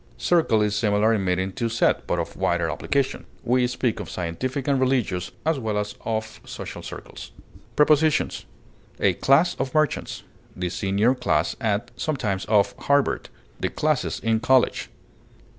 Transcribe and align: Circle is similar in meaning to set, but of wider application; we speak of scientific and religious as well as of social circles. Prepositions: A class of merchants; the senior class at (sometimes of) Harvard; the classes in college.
Circle 0.17 0.63
is 0.63 0.75
similar 0.75 1.13
in 1.13 1.23
meaning 1.23 1.51
to 1.51 1.69
set, 1.69 2.07
but 2.07 2.17
of 2.17 2.35
wider 2.35 2.71
application; 2.71 3.27
we 3.43 3.67
speak 3.67 3.99
of 3.99 4.09
scientific 4.09 4.67
and 4.67 4.79
religious 4.79 5.29
as 5.45 5.59
well 5.59 5.77
as 5.77 5.93
of 6.03 6.41
social 6.43 6.81
circles. 6.81 7.29
Prepositions: 7.75 8.45
A 8.99 9.13
class 9.13 9.53
of 9.59 9.75
merchants; 9.75 10.23
the 10.55 10.69
senior 10.71 11.13
class 11.13 11.55
at 11.61 11.91
(sometimes 11.97 12.45
of) 12.45 12.73
Harvard; 12.79 13.29
the 13.59 13.69
classes 13.69 14.19
in 14.19 14.39
college. 14.39 14.89